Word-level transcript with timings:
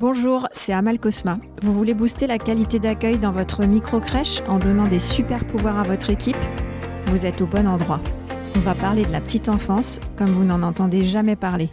Bonjour, 0.00 0.48
c'est 0.50 0.72
Amal 0.72 0.98
Cosma. 0.98 1.38
Vous 1.62 1.72
voulez 1.72 1.94
booster 1.94 2.26
la 2.26 2.38
qualité 2.38 2.80
d'accueil 2.80 3.16
dans 3.16 3.30
votre 3.30 3.64
micro-crèche 3.64 4.40
en 4.48 4.58
donnant 4.58 4.88
des 4.88 4.98
super 4.98 5.46
pouvoirs 5.46 5.78
à 5.78 5.84
votre 5.84 6.10
équipe? 6.10 6.36
Vous 7.06 7.26
êtes 7.26 7.40
au 7.40 7.46
bon 7.46 7.68
endroit. 7.68 8.00
On 8.56 8.60
va 8.60 8.74
parler 8.74 9.04
de 9.04 9.12
la 9.12 9.20
petite 9.20 9.48
enfance 9.48 10.00
comme 10.16 10.32
vous 10.32 10.42
n'en 10.42 10.64
entendez 10.64 11.04
jamais 11.04 11.36
parler. 11.36 11.70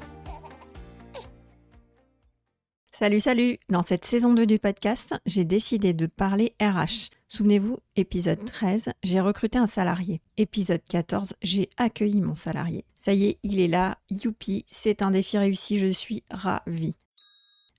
Salut, 2.94 3.20
salut 3.20 3.58
Dans 3.70 3.82
cette 3.82 4.06
saison 4.06 4.36
2 4.36 4.46
du 4.46 4.60
podcast, 4.60 5.16
j'ai 5.26 5.44
décidé 5.44 5.94
de 5.94 6.06
parler 6.06 6.54
RH. 6.62 7.10
Souvenez-vous, 7.28 7.80
épisode 7.96 8.46
13, 8.46 8.92
j'ai 9.02 9.20
recruté 9.20 9.58
un 9.58 9.66
salarié. 9.66 10.22
Épisode 10.38 10.84
14, 10.88 11.34
j'ai 11.42 11.72
accueilli 11.78 12.22
mon 12.22 12.36
salarié. 12.36 12.86
Ça 12.98 13.14
y 13.14 13.26
est, 13.26 13.40
il 13.42 13.60
est 13.60 13.68
là, 13.68 13.98
youpi, 14.12 14.64
c'est 14.68 15.02
un 15.02 15.10
défi 15.10 15.40
réussi, 15.40 15.80
je 15.80 15.88
suis 15.88 16.22
ravie. 16.30 16.94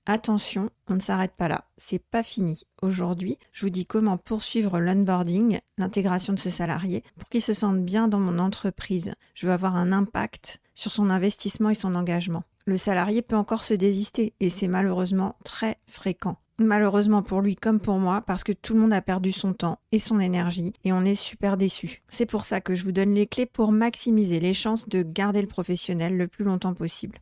Attention, 0.05 0.69
on 0.89 0.95
ne 0.95 0.99
s'arrête 0.99 1.31
pas 1.31 1.47
là, 1.47 1.63
c'est 1.77 2.03
pas 2.03 2.23
fini. 2.23 2.63
Aujourd'hui, 2.81 3.37
je 3.53 3.65
vous 3.65 3.69
dis 3.69 3.85
comment 3.85 4.17
poursuivre 4.17 4.81
l'onboarding, 4.81 5.59
l'intégration 5.77 6.33
de 6.33 6.39
ce 6.39 6.49
salarié, 6.49 7.03
pour 7.17 7.29
qu'il 7.29 7.41
se 7.41 7.53
sente 7.53 7.79
bien 7.85 8.09
dans 8.09 8.19
mon 8.19 8.37
entreprise. 8.37 9.13
Je 9.33 9.47
veux 9.47 9.53
avoir 9.53 9.77
un 9.77 9.93
impact 9.93 10.59
sur 10.73 10.91
son 10.91 11.09
investissement 11.09 11.69
et 11.69 11.75
son 11.75 11.95
engagement. 11.95 12.43
Le 12.65 12.75
salarié 12.75 13.21
peut 13.21 13.37
encore 13.37 13.63
se 13.63 13.73
désister 13.73 14.33
et 14.41 14.49
c'est 14.49 14.67
malheureusement 14.67 15.37
très 15.45 15.77
fréquent. 15.85 16.35
Malheureusement 16.59 17.23
pour 17.23 17.39
lui 17.39 17.55
comme 17.55 17.79
pour 17.79 17.97
moi, 17.97 18.21
parce 18.21 18.43
que 18.43 18.51
tout 18.51 18.73
le 18.73 18.81
monde 18.81 18.93
a 18.93 19.01
perdu 19.01 19.31
son 19.31 19.53
temps 19.53 19.79
et 19.93 19.99
son 19.99 20.19
énergie 20.19 20.73
et 20.83 20.91
on 20.91 21.05
est 21.05 21.15
super 21.15 21.55
déçu. 21.55 22.03
C'est 22.09 22.25
pour 22.25 22.43
ça 22.43 22.59
que 22.59 22.75
je 22.75 22.83
vous 22.83 22.91
donne 22.91 23.13
les 23.13 23.25
clés 23.25 23.45
pour 23.45 23.71
maximiser 23.71 24.41
les 24.41 24.53
chances 24.53 24.89
de 24.89 25.01
garder 25.01 25.41
le 25.41 25.47
professionnel 25.47 26.17
le 26.17 26.27
plus 26.27 26.43
longtemps 26.43 26.73
possible. 26.73 27.19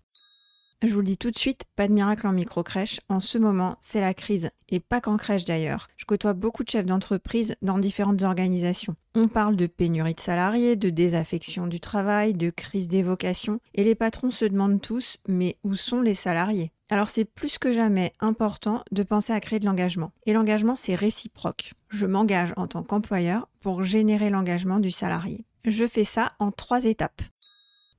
Je 0.83 0.93
vous 0.93 1.01
le 1.01 1.05
dis 1.05 1.17
tout 1.17 1.29
de 1.29 1.37
suite, 1.37 1.65
pas 1.75 1.87
de 1.87 1.93
miracle 1.93 2.25
en 2.25 2.31
micro-crèche. 2.31 3.01
En 3.07 3.19
ce 3.19 3.37
moment, 3.37 3.75
c'est 3.79 4.01
la 4.01 4.15
crise. 4.15 4.49
Et 4.67 4.79
pas 4.79 4.99
qu'en 4.99 5.15
crèche 5.15 5.45
d'ailleurs. 5.45 5.87
Je 5.95 6.05
côtoie 6.05 6.33
beaucoup 6.33 6.63
de 6.63 6.69
chefs 6.69 6.87
d'entreprise 6.87 7.55
dans 7.61 7.77
différentes 7.77 8.23
organisations. 8.23 8.95
On 9.13 9.27
parle 9.27 9.55
de 9.55 9.67
pénurie 9.67 10.15
de 10.15 10.19
salariés, 10.19 10.75
de 10.75 10.89
désaffection 10.89 11.67
du 11.67 11.79
travail, 11.79 12.33
de 12.33 12.49
crise 12.49 12.87
des 12.87 13.03
vocations. 13.03 13.59
Et 13.75 13.83
les 13.83 13.93
patrons 13.93 14.31
se 14.31 14.45
demandent 14.45 14.81
tous, 14.81 15.17
mais 15.27 15.57
où 15.63 15.75
sont 15.75 16.01
les 16.01 16.15
salariés? 16.15 16.71
Alors 16.89 17.09
c'est 17.09 17.25
plus 17.25 17.59
que 17.59 17.71
jamais 17.71 18.11
important 18.19 18.83
de 18.91 19.03
penser 19.03 19.33
à 19.33 19.39
créer 19.39 19.59
de 19.59 19.65
l'engagement. 19.65 20.11
Et 20.25 20.33
l'engagement, 20.33 20.75
c'est 20.75 20.95
réciproque. 20.95 21.73
Je 21.89 22.07
m'engage 22.07 22.53
en 22.57 22.65
tant 22.65 22.81
qu'employeur 22.81 23.47
pour 23.61 23.83
générer 23.83 24.31
l'engagement 24.31 24.79
du 24.79 24.89
salarié. 24.89 25.45
Je 25.63 25.85
fais 25.85 26.05
ça 26.05 26.31
en 26.39 26.49
trois 26.51 26.85
étapes. 26.85 27.21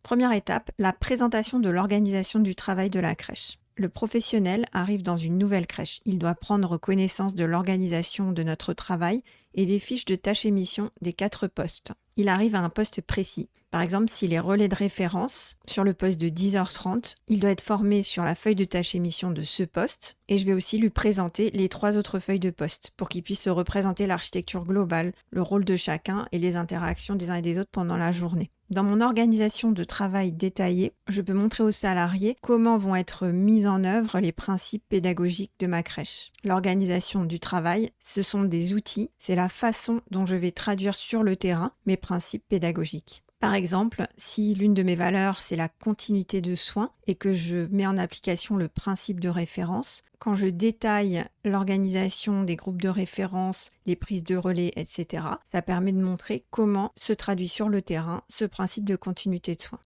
Première 0.02 0.32
étape, 0.32 0.72
la 0.78 0.92
présentation 0.92 1.60
de 1.60 1.70
l'organisation 1.70 2.40
du 2.40 2.56
travail 2.56 2.90
de 2.90 2.98
la 2.98 3.14
crèche. 3.14 3.58
Le 3.76 3.88
professionnel 3.88 4.66
arrive 4.72 5.02
dans 5.02 5.16
une 5.16 5.38
nouvelle 5.38 5.66
crèche. 5.66 6.00
Il 6.04 6.18
doit 6.18 6.34
prendre 6.34 6.76
connaissance 6.76 7.34
de 7.34 7.44
l'organisation 7.44 8.32
de 8.32 8.42
notre 8.42 8.72
travail 8.74 9.22
et 9.54 9.64
des 9.64 9.78
fiches 9.78 10.04
de 10.04 10.16
tâches 10.16 10.44
et 10.44 10.50
missions 10.50 10.90
des 11.00 11.12
quatre 11.12 11.46
postes. 11.46 11.92
Il 12.16 12.28
arrive 12.28 12.56
à 12.56 12.60
un 12.60 12.68
poste 12.68 13.00
précis. 13.00 13.48
Par 13.72 13.80
exemple, 13.80 14.10
s'il 14.10 14.34
est 14.34 14.38
relais 14.38 14.68
de 14.68 14.74
référence 14.74 15.56
sur 15.66 15.82
le 15.82 15.94
poste 15.94 16.20
de 16.20 16.28
10h30, 16.28 17.14
il 17.28 17.40
doit 17.40 17.50
être 17.50 17.62
formé 17.62 18.02
sur 18.02 18.22
la 18.22 18.34
feuille 18.34 18.54
de 18.54 18.64
tâche 18.64 18.94
et 18.94 18.98
mission 18.98 19.30
de 19.30 19.42
ce 19.42 19.62
poste 19.62 20.18
et 20.28 20.36
je 20.36 20.44
vais 20.44 20.52
aussi 20.52 20.76
lui 20.76 20.90
présenter 20.90 21.50
les 21.54 21.70
trois 21.70 21.96
autres 21.96 22.18
feuilles 22.18 22.38
de 22.38 22.50
poste 22.50 22.90
pour 22.98 23.08
qu'il 23.08 23.22
puisse 23.22 23.40
se 23.40 23.48
représenter 23.48 24.06
l'architecture 24.06 24.66
globale, 24.66 25.12
le 25.30 25.40
rôle 25.40 25.64
de 25.64 25.74
chacun 25.74 26.26
et 26.32 26.38
les 26.38 26.56
interactions 26.56 27.14
des 27.14 27.30
uns 27.30 27.36
et 27.36 27.42
des 27.42 27.58
autres 27.58 27.70
pendant 27.72 27.96
la 27.96 28.12
journée. 28.12 28.50
Dans 28.68 28.84
mon 28.84 29.00
organisation 29.00 29.72
de 29.72 29.84
travail 29.84 30.32
détaillée, 30.32 30.92
je 31.08 31.22
peux 31.22 31.32
montrer 31.32 31.62
aux 31.62 31.70
salariés 31.70 32.36
comment 32.42 32.76
vont 32.76 32.96
être 32.96 33.28
mis 33.28 33.66
en 33.66 33.84
œuvre 33.84 34.20
les 34.20 34.32
principes 34.32 34.84
pédagogiques 34.86 35.52
de 35.60 35.66
ma 35.66 35.82
crèche. 35.82 36.30
L'organisation 36.44 37.24
du 37.24 37.40
travail, 37.40 37.90
ce 38.00 38.20
sont 38.20 38.42
des 38.44 38.74
outils, 38.74 39.10
c'est 39.18 39.34
la 39.34 39.48
façon 39.48 40.02
dont 40.10 40.26
je 40.26 40.36
vais 40.36 40.52
traduire 40.52 40.94
sur 40.94 41.22
le 41.22 41.36
terrain 41.36 41.72
mes 41.86 41.96
principes 41.96 42.44
pédagogiques. 42.46 43.22
Par 43.42 43.54
exemple, 43.54 44.06
si 44.16 44.54
l'une 44.54 44.72
de 44.72 44.84
mes 44.84 44.94
valeurs, 44.94 45.42
c'est 45.42 45.56
la 45.56 45.68
continuité 45.68 46.40
de 46.40 46.54
soins 46.54 46.92
et 47.08 47.16
que 47.16 47.32
je 47.32 47.66
mets 47.72 47.88
en 47.88 47.98
application 47.98 48.56
le 48.56 48.68
principe 48.68 49.18
de 49.18 49.28
référence, 49.28 50.02
quand 50.20 50.36
je 50.36 50.46
détaille 50.46 51.24
l'organisation 51.44 52.44
des 52.44 52.54
groupes 52.54 52.80
de 52.80 52.88
référence, 52.88 53.70
les 53.84 53.96
prises 53.96 54.22
de 54.22 54.36
relais, 54.36 54.70
etc., 54.76 55.24
ça 55.44 55.60
permet 55.60 55.90
de 55.90 56.00
montrer 56.00 56.44
comment 56.50 56.92
se 56.94 57.12
traduit 57.12 57.48
sur 57.48 57.68
le 57.68 57.82
terrain 57.82 58.22
ce 58.28 58.44
principe 58.44 58.84
de 58.84 58.94
continuité 58.94 59.56
de 59.56 59.62
soins. 59.62 59.80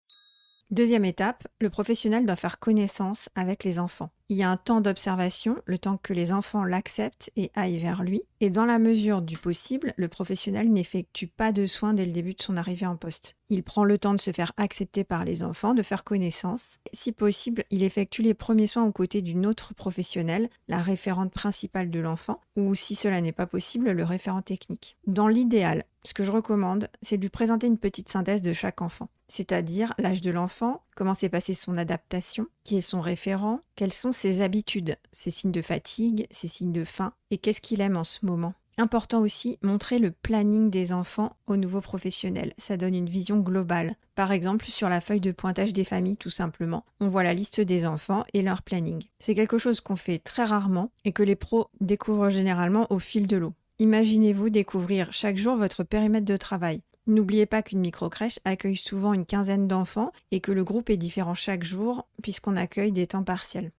Deuxième 0.70 1.06
étape, 1.06 1.48
le 1.62 1.70
professionnel 1.70 2.26
doit 2.26 2.36
faire 2.36 2.60
connaissance 2.60 3.30
avec 3.36 3.64
les 3.64 3.80
enfants. 3.80 4.10
Il 4.28 4.38
y 4.38 4.44
a 4.44 4.50
un 4.50 4.58
temps 4.58 4.82
d'observation, 4.82 5.58
le 5.66 5.78
temps 5.78 5.98
que 5.98 6.12
les 6.12 6.32
enfants 6.32 6.64
l'acceptent 6.64 7.30
et 7.36 7.52
aillent 7.54 7.78
vers 7.78 8.02
lui. 8.02 8.24
Et 8.42 8.50
dans 8.50 8.66
la 8.66 8.80
mesure 8.80 9.22
du 9.22 9.38
possible, 9.38 9.94
le 9.98 10.08
professionnel 10.08 10.72
n'effectue 10.72 11.28
pas 11.28 11.52
de 11.52 11.68
soins 11.68 11.94
dès 11.94 12.08
le 12.08 12.12
début 12.12 12.34
de 12.34 12.42
son 12.42 12.58
arrivée 12.58 12.88
en 12.88 12.96
poste. 12.96 13.36
Il 13.50 13.62
prend 13.62 13.84
le 13.84 14.00
temps 14.00 14.16
de 14.16 14.20
se 14.20 14.32
faire 14.32 14.52
accepter 14.58 15.04
par 15.04 15.26
les 15.26 15.44
enfants, 15.44 15.76
de 15.76 15.84
faire 15.84 16.04
connaissance. 16.04 16.80
Si 16.92 17.12
possible, 17.12 17.66
il 17.70 17.84
effectue 17.84 18.24
les 18.24 18.34
premiers 18.34 18.66
soins 18.66 18.86
aux 18.86 18.92
côtés 18.92 19.22
d'une 19.22 19.46
autre 19.46 19.76
professionnelle, 19.76 20.50
la 20.68 20.80
référente 20.80 21.32
principale 21.32 21.92
de 21.92 22.00
l'enfant, 22.00 22.42
ou 22.56 22.74
si 22.74 22.96
cela 22.96 23.22
n'est 23.22 23.32
pas 23.32 23.46
possible, 23.46 23.92
le 23.92 24.04
référent 24.04 24.42
technique. 24.42 24.98
Dans 25.06 25.28
l'idéal, 25.28 25.86
ce 26.06 26.14
que 26.14 26.24
je 26.24 26.32
recommande, 26.32 26.90
c'est 27.02 27.18
de 27.18 27.24
lui 27.24 27.30
présenter 27.30 27.66
une 27.68 27.80
petite 27.80 28.10
synthèse 28.10 28.42
de 28.42 28.54
chaque 28.54 28.82
enfant, 28.82 29.10
c'est-à-dire 29.28 29.94
l'âge 29.98 30.22
de 30.22 30.30
l'enfant, 30.32 30.84
comment 30.96 31.16
s'est 31.16 31.30
passée 31.30 31.56
son 31.56 31.78
adaptation, 31.78 32.46
qui 32.64 32.78
est 32.78 32.82
son 32.82 33.02
référent, 33.02 33.62
quelles 33.76 33.94
sont 33.94 34.12
ses 34.16 34.42
habitudes, 34.42 34.98
ses 35.12 35.30
signes 35.30 35.52
de 35.52 35.62
fatigue, 35.62 36.28
ses 36.32 36.48
signes 36.48 36.72
de 36.72 36.84
faim, 36.84 37.14
et 37.32 37.38
qu'est-ce 37.38 37.62
qu'il 37.62 37.82
aime 37.82 37.98
en 37.98 38.04
ce 38.04 38.26
moment? 38.26 38.54
Important 38.78 39.22
aussi, 39.22 39.58
montrer 39.62 40.00
le 40.00 40.12
planning 40.12 40.70
des 40.70 40.92
enfants 40.92 41.38
aux 41.48 41.56
nouveaux 41.56 41.80
professionnels. 41.80 42.54
Ça 42.58 42.76
donne 42.76 42.94
une 42.94 43.10
vision 43.10 43.40
globale. 43.40 43.96
Par 44.16 44.34
exemple, 44.34 44.66
sur 44.66 44.90
la 44.90 45.00
feuille 45.00 45.22
de 45.22 45.32
pointage 45.32 45.72
des 45.72 45.86
familles, 45.86 46.18
tout 46.18 46.30
simplement, 46.30 46.84
on 47.00 47.08
voit 47.08 47.24
la 47.24 47.34
liste 47.34 47.62
des 47.62 47.86
enfants 47.86 48.26
et 48.34 48.42
leur 48.42 48.64
planning. 48.64 49.02
C'est 49.20 49.36
quelque 49.36 49.58
chose 49.58 49.80
qu'on 49.80 49.96
fait 49.96 50.20
très 50.20 50.44
rarement 50.44 50.92
et 51.06 51.14
que 51.14 51.24
les 51.24 51.38
pros 51.38 51.68
découvrent 51.80 52.30
généralement 52.30 52.88
au 52.90 53.00
fil 53.00 53.28
de 53.28 53.38
l'eau. 53.38 53.54
Imaginez-vous 53.80 54.50
découvrir 54.50 55.14
chaque 55.14 55.38
jour 55.38 55.56
votre 55.56 55.84
périmètre 55.84 56.26
de 56.26 56.38
travail. 56.38 56.82
N'oubliez 57.08 57.46
pas 57.46 57.62
qu'une 57.62 57.82
microcrèche 57.82 58.40
accueille 58.46 58.76
souvent 58.76 59.14
une 59.14 59.28
quinzaine 59.28 59.68
d'enfants 59.68 60.12
et 60.32 60.40
que 60.40 60.52
le 60.52 60.64
groupe 60.64 60.90
est 60.90 60.98
différent 60.98 61.36
chaque 61.36 61.64
jour 61.64 62.08
puisqu'on 62.24 62.58
accueille 62.58 62.92
des 62.92 63.08
temps 63.08 63.24
partiels. 63.24 63.72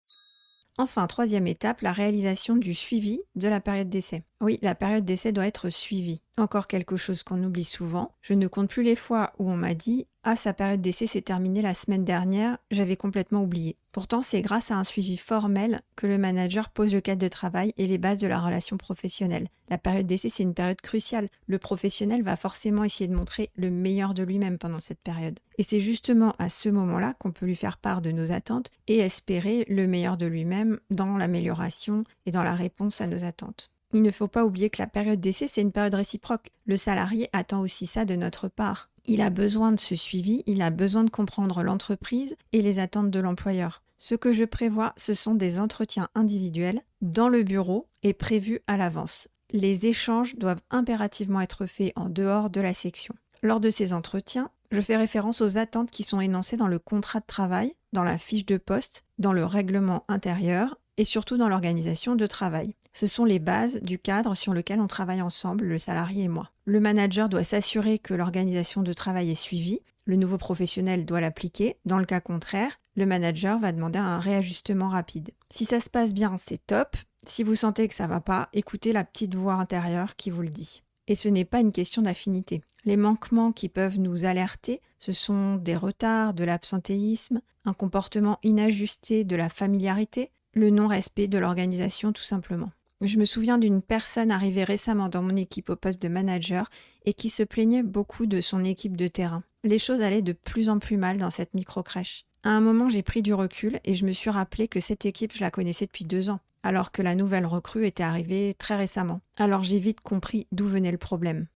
Enfin, 0.78 1.06
troisième 1.06 1.46
étape, 1.46 1.80
la 1.82 1.92
réalisation 1.92 2.56
du 2.56 2.74
suivi 2.74 3.20
de 3.34 3.48
la 3.48 3.60
période 3.60 3.88
d'essai. 3.90 4.24
Oui, 4.42 4.58
la 4.60 4.74
période 4.74 5.06
d'essai 5.06 5.32
doit 5.32 5.46
être 5.46 5.70
suivie. 5.70 6.20
Encore 6.36 6.66
quelque 6.66 6.98
chose 6.98 7.22
qu'on 7.22 7.42
oublie 7.42 7.64
souvent. 7.64 8.12
Je 8.20 8.34
ne 8.34 8.46
compte 8.48 8.68
plus 8.68 8.82
les 8.82 8.96
fois 8.96 9.32
où 9.38 9.50
on 9.50 9.56
m'a 9.56 9.72
dit 9.72 10.06
Ah, 10.24 10.36
sa 10.36 10.52
période 10.52 10.82
d'essai 10.82 11.06
s'est 11.06 11.22
terminée 11.22 11.62
la 11.62 11.72
semaine 11.72 12.04
dernière, 12.04 12.58
j'avais 12.70 12.96
complètement 12.96 13.42
oublié. 13.42 13.78
Pourtant, 13.92 14.20
c'est 14.20 14.42
grâce 14.42 14.70
à 14.70 14.76
un 14.76 14.84
suivi 14.84 15.16
formel 15.16 15.80
que 15.96 16.06
le 16.06 16.18
manager 16.18 16.68
pose 16.68 16.92
le 16.92 17.00
cadre 17.00 17.22
de 17.22 17.28
travail 17.28 17.72
et 17.78 17.86
les 17.86 17.96
bases 17.96 18.18
de 18.18 18.26
la 18.26 18.38
relation 18.38 18.76
professionnelle. 18.76 19.48
La 19.70 19.78
période 19.78 20.06
d'essai, 20.06 20.28
c'est 20.28 20.42
une 20.42 20.52
période 20.52 20.82
cruciale. 20.82 21.30
Le 21.46 21.58
professionnel 21.58 22.22
va 22.22 22.36
forcément 22.36 22.84
essayer 22.84 23.08
de 23.08 23.16
montrer 23.16 23.48
le 23.56 23.70
meilleur 23.70 24.12
de 24.12 24.22
lui-même 24.22 24.58
pendant 24.58 24.80
cette 24.80 25.00
période. 25.00 25.40
Et 25.56 25.62
c'est 25.62 25.80
justement 25.80 26.34
à 26.38 26.50
ce 26.50 26.68
moment-là 26.68 27.14
qu'on 27.14 27.32
peut 27.32 27.46
lui 27.46 27.56
faire 27.56 27.78
part 27.78 28.02
de 28.02 28.12
nos 28.12 28.32
attentes 28.32 28.70
et 28.86 28.98
espérer 28.98 29.64
le 29.70 29.86
meilleur 29.86 30.18
de 30.18 30.26
lui-même 30.26 30.78
dans 30.90 31.16
l'amélioration 31.16 32.04
et 32.26 32.32
dans 32.32 32.42
la 32.42 32.54
réponse 32.54 33.00
à 33.00 33.06
nos 33.06 33.24
attentes. 33.24 33.70
Il 33.92 34.02
ne 34.02 34.10
faut 34.10 34.28
pas 34.28 34.44
oublier 34.44 34.70
que 34.70 34.82
la 34.82 34.86
période 34.86 35.20
d'essai, 35.20 35.46
c'est 35.46 35.62
une 35.62 35.72
période 35.72 35.94
réciproque. 35.94 36.50
Le 36.66 36.76
salarié 36.76 37.28
attend 37.32 37.60
aussi 37.60 37.86
ça 37.86 38.04
de 38.04 38.16
notre 38.16 38.48
part. 38.48 38.90
Il 39.04 39.20
a 39.20 39.30
besoin 39.30 39.72
de 39.72 39.80
ce 39.80 39.94
suivi, 39.94 40.42
il 40.46 40.62
a 40.62 40.70
besoin 40.70 41.04
de 41.04 41.10
comprendre 41.10 41.62
l'entreprise 41.62 42.36
et 42.52 42.62
les 42.62 42.80
attentes 42.80 43.10
de 43.10 43.20
l'employeur. 43.20 43.82
Ce 43.98 44.14
que 44.14 44.32
je 44.32 44.44
prévois, 44.44 44.92
ce 44.96 45.14
sont 45.14 45.34
des 45.34 45.60
entretiens 45.60 46.08
individuels 46.14 46.82
dans 47.00 47.28
le 47.28 47.42
bureau 47.42 47.86
et 48.02 48.12
prévus 48.12 48.60
à 48.66 48.76
l'avance. 48.76 49.28
Les 49.52 49.86
échanges 49.86 50.36
doivent 50.36 50.60
impérativement 50.70 51.40
être 51.40 51.66
faits 51.66 51.92
en 51.96 52.08
dehors 52.08 52.50
de 52.50 52.60
la 52.60 52.74
section. 52.74 53.14
Lors 53.42 53.60
de 53.60 53.70
ces 53.70 53.92
entretiens, 53.92 54.50
je 54.72 54.80
fais 54.80 54.96
référence 54.96 55.40
aux 55.40 55.56
attentes 55.56 55.90
qui 55.90 56.02
sont 56.02 56.20
énoncées 56.20 56.56
dans 56.56 56.66
le 56.66 56.80
contrat 56.80 57.20
de 57.20 57.26
travail, 57.26 57.74
dans 57.92 58.02
la 58.02 58.18
fiche 58.18 58.44
de 58.44 58.56
poste, 58.56 59.04
dans 59.18 59.32
le 59.32 59.44
règlement 59.44 60.04
intérieur 60.08 60.78
et 60.96 61.04
surtout 61.04 61.36
dans 61.36 61.48
l'organisation 61.48 62.16
de 62.16 62.26
travail. 62.26 62.74
Ce 62.92 63.06
sont 63.06 63.24
les 63.24 63.38
bases 63.38 63.80
du 63.82 63.98
cadre 63.98 64.34
sur 64.34 64.54
lequel 64.54 64.80
on 64.80 64.86
travaille 64.86 65.20
ensemble, 65.20 65.66
le 65.66 65.78
salarié 65.78 66.24
et 66.24 66.28
moi. 66.28 66.50
Le 66.64 66.80
manager 66.80 67.28
doit 67.28 67.44
s'assurer 67.44 67.98
que 67.98 68.14
l'organisation 68.14 68.82
de 68.82 68.92
travail 68.92 69.30
est 69.30 69.34
suivie, 69.34 69.80
le 70.06 70.16
nouveau 70.16 70.38
professionnel 70.38 71.04
doit 71.04 71.20
l'appliquer, 71.20 71.76
dans 71.84 71.98
le 71.98 72.06
cas 72.06 72.20
contraire, 72.20 72.78
le 72.94 73.06
manager 73.06 73.58
va 73.58 73.72
demander 73.72 73.98
un 73.98 74.18
réajustement 74.20 74.88
rapide. 74.88 75.32
Si 75.50 75.64
ça 75.64 75.80
se 75.80 75.90
passe 75.90 76.14
bien, 76.14 76.36
c'est 76.38 76.64
top. 76.64 76.96
Si 77.26 77.42
vous 77.42 77.56
sentez 77.56 77.88
que 77.88 77.94
ça 77.94 78.06
va 78.06 78.20
pas, 78.20 78.48
écoutez 78.52 78.92
la 78.92 79.04
petite 79.04 79.34
voix 79.34 79.54
intérieure 79.54 80.16
qui 80.16 80.30
vous 80.30 80.42
le 80.42 80.48
dit. 80.48 80.82
Et 81.08 81.16
ce 81.16 81.28
n'est 81.28 81.44
pas 81.44 81.60
une 81.60 81.72
question 81.72 82.02
d'affinité. 82.02 82.62
Les 82.84 82.96
manquements 82.96 83.52
qui 83.52 83.68
peuvent 83.68 83.98
nous 83.98 84.24
alerter, 84.24 84.80
ce 84.98 85.12
sont 85.12 85.56
des 85.56 85.76
retards, 85.76 86.34
de 86.34 86.44
l'absentéisme, 86.44 87.40
un 87.64 87.74
comportement 87.74 88.38
inajusté, 88.42 89.24
de 89.24 89.36
la 89.36 89.48
familiarité, 89.48 90.30
le 90.56 90.70
non-respect 90.70 91.28
de 91.28 91.38
l'organisation 91.38 92.12
tout 92.12 92.22
simplement. 92.22 92.70
Je 93.02 93.18
me 93.18 93.26
souviens 93.26 93.58
d'une 93.58 93.82
personne 93.82 94.30
arrivée 94.30 94.64
récemment 94.64 95.10
dans 95.10 95.20
mon 95.22 95.36
équipe 95.36 95.68
au 95.68 95.76
poste 95.76 96.00
de 96.00 96.08
manager 96.08 96.70
et 97.04 97.12
qui 97.12 97.28
se 97.28 97.42
plaignait 97.42 97.82
beaucoup 97.82 98.24
de 98.24 98.40
son 98.40 98.64
équipe 98.64 98.96
de 98.96 99.06
terrain. 99.06 99.42
Les 99.64 99.78
choses 99.78 100.00
allaient 100.00 100.22
de 100.22 100.32
plus 100.32 100.70
en 100.70 100.78
plus 100.78 100.96
mal 100.96 101.18
dans 101.18 101.30
cette 101.30 101.52
micro-crèche. 101.52 102.24
À 102.42 102.50
un 102.50 102.60
moment, 102.60 102.88
j'ai 102.88 103.02
pris 103.02 103.20
du 103.20 103.34
recul 103.34 103.80
et 103.84 103.94
je 103.94 104.06
me 104.06 104.12
suis 104.12 104.30
rappelé 104.30 104.66
que 104.66 104.80
cette 104.80 105.04
équipe, 105.04 105.34
je 105.34 105.42
la 105.42 105.50
connaissais 105.50 105.84
depuis 105.84 106.06
deux 106.06 106.30
ans, 106.30 106.40
alors 106.62 106.90
que 106.90 107.02
la 107.02 107.14
nouvelle 107.14 107.44
recrue 107.44 107.86
était 107.86 108.02
arrivée 108.02 108.54
très 108.58 108.76
récemment. 108.76 109.20
Alors 109.36 109.62
j'ai 109.62 109.78
vite 109.78 110.00
compris 110.00 110.46
d'où 110.52 110.66
venait 110.66 110.92
le 110.92 110.96
problème. 110.96 111.48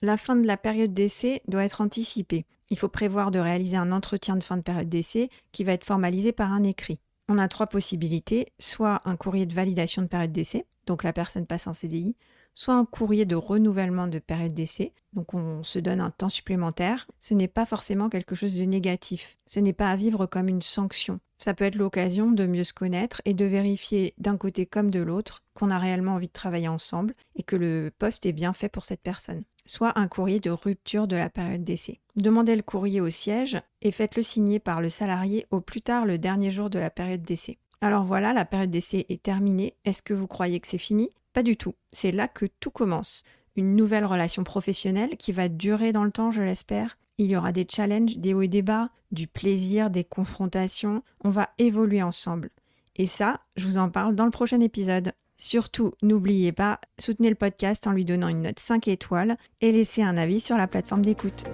La 0.00 0.16
fin 0.16 0.34
de 0.34 0.46
la 0.46 0.56
période 0.56 0.94
d'essai 0.94 1.42
doit 1.46 1.64
être 1.64 1.82
anticipée. 1.82 2.46
Il 2.70 2.78
faut 2.78 2.88
prévoir 2.88 3.30
de 3.30 3.38
réaliser 3.38 3.76
un 3.76 3.92
entretien 3.92 4.36
de 4.36 4.42
fin 4.42 4.56
de 4.56 4.62
période 4.62 4.88
d'essai 4.88 5.28
qui 5.52 5.62
va 5.62 5.72
être 5.72 5.84
formalisé 5.84 6.32
par 6.32 6.52
un 6.52 6.62
écrit. 6.62 7.00
On 7.28 7.38
a 7.38 7.48
trois 7.48 7.66
possibilités, 7.66 8.52
soit 8.58 9.00
un 9.04 9.16
courrier 9.16 9.46
de 9.46 9.54
validation 9.54 10.02
de 10.02 10.06
période 10.06 10.32
d'essai, 10.32 10.66
donc 10.86 11.02
la 11.02 11.12
personne 11.12 11.46
passe 11.46 11.66
en 11.66 11.72
CDI, 11.72 12.16
soit 12.54 12.74
un 12.74 12.84
courrier 12.84 13.24
de 13.24 13.34
renouvellement 13.34 14.06
de 14.06 14.18
période 14.18 14.52
d'essai, 14.52 14.92
donc 15.14 15.32
on 15.34 15.62
se 15.62 15.78
donne 15.78 16.00
un 16.00 16.10
temps 16.10 16.28
supplémentaire. 16.28 17.06
Ce 17.18 17.34
n'est 17.34 17.48
pas 17.48 17.66
forcément 17.66 18.08
quelque 18.08 18.34
chose 18.34 18.54
de 18.54 18.64
négatif, 18.64 19.38
ce 19.46 19.60
n'est 19.60 19.72
pas 19.72 19.88
à 19.88 19.96
vivre 19.96 20.26
comme 20.26 20.48
une 20.48 20.62
sanction. 20.62 21.18
Ça 21.38 21.54
peut 21.54 21.64
être 21.64 21.76
l'occasion 21.76 22.30
de 22.30 22.46
mieux 22.46 22.64
se 22.64 22.72
connaître 22.72 23.20
et 23.24 23.34
de 23.34 23.44
vérifier 23.44 24.14
d'un 24.18 24.36
côté 24.36 24.66
comme 24.66 24.90
de 24.90 25.00
l'autre 25.00 25.42
qu'on 25.54 25.70
a 25.70 25.78
réellement 25.78 26.14
envie 26.14 26.28
de 26.28 26.32
travailler 26.32 26.68
ensemble 26.68 27.14
et 27.36 27.42
que 27.42 27.56
le 27.56 27.90
poste 27.98 28.26
est 28.26 28.32
bien 28.32 28.52
fait 28.52 28.68
pour 28.68 28.84
cette 28.84 29.02
personne 29.02 29.44
soit 29.66 29.98
un 29.98 30.08
courrier 30.08 30.40
de 30.40 30.50
rupture 30.50 31.06
de 31.06 31.16
la 31.16 31.30
période 31.30 31.64
d'essai. 31.64 32.00
Demandez 32.16 32.56
le 32.56 32.62
courrier 32.62 33.00
au 33.00 33.10
siège 33.10 33.58
et 33.82 33.90
faites-le 33.90 34.22
signer 34.22 34.58
par 34.58 34.80
le 34.80 34.88
salarié 34.88 35.46
au 35.50 35.60
plus 35.60 35.80
tard 35.80 36.06
le 36.06 36.18
dernier 36.18 36.50
jour 36.50 36.70
de 36.70 36.78
la 36.78 36.90
période 36.90 37.22
d'essai. 37.22 37.58
Alors 37.80 38.04
voilà, 38.04 38.32
la 38.32 38.44
période 38.44 38.70
d'essai 38.70 39.06
est 39.08 39.22
terminée. 39.22 39.74
Est-ce 39.84 40.02
que 40.02 40.14
vous 40.14 40.26
croyez 40.26 40.60
que 40.60 40.68
c'est 40.68 40.78
fini? 40.78 41.10
Pas 41.32 41.42
du 41.42 41.56
tout. 41.56 41.74
C'est 41.92 42.12
là 42.12 42.28
que 42.28 42.46
tout 42.60 42.70
commence. 42.70 43.24
Une 43.56 43.76
nouvelle 43.76 44.04
relation 44.04 44.44
professionnelle 44.44 45.16
qui 45.16 45.32
va 45.32 45.48
durer 45.48 45.92
dans 45.92 46.04
le 46.04 46.10
temps, 46.10 46.30
je 46.30 46.42
l'espère. 46.42 46.96
Il 47.18 47.26
y 47.26 47.36
aura 47.36 47.52
des 47.52 47.66
challenges, 47.70 48.16
des 48.16 48.34
hauts 48.34 48.42
et 48.42 48.48
des 48.48 48.62
bas, 48.62 48.90
du 49.12 49.26
plaisir, 49.28 49.90
des 49.90 50.04
confrontations. 50.04 51.02
On 51.22 51.30
va 51.30 51.50
évoluer 51.58 52.02
ensemble. 52.02 52.50
Et 52.96 53.06
ça, 53.06 53.40
je 53.56 53.66
vous 53.66 53.78
en 53.78 53.90
parle 53.90 54.14
dans 54.14 54.24
le 54.24 54.30
prochain 54.30 54.60
épisode. 54.60 55.12
Surtout, 55.36 55.92
n'oubliez 56.02 56.52
pas, 56.52 56.80
soutenez 56.98 57.28
le 57.28 57.34
podcast 57.34 57.86
en 57.86 57.92
lui 57.92 58.04
donnant 58.04 58.28
une 58.28 58.42
note 58.42 58.58
5 58.58 58.88
étoiles 58.88 59.36
et 59.60 59.72
laissez 59.72 60.02
un 60.02 60.16
avis 60.16 60.40
sur 60.40 60.56
la 60.56 60.68
plateforme 60.68 61.02
d'écoute. 61.02 61.44